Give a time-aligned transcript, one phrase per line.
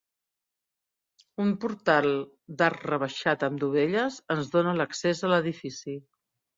[1.45, 2.09] Un portal
[2.63, 6.01] d'arc rebaixat amb dovelles, ens dóna l'accés a l'edifici.